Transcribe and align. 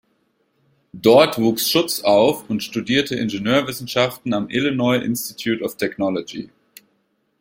Dort 0.95 1.37
wuchs 1.37 1.69
Schutz 1.69 2.01
auf 2.03 2.49
und 2.49 2.63
studierte 2.63 3.13
Ingenieurwissenschaften 3.13 4.33
am 4.33 4.49
Illinois 4.49 4.95
Institute 4.97 5.63
of 5.63 5.77
Technology. 5.77 6.49